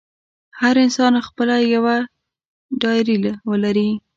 هر 0.59 0.75
انسان 0.85 1.13
خپله 1.27 1.55
یوه 1.75 1.95
ډایري 2.81 3.15
ولري. 3.49 3.89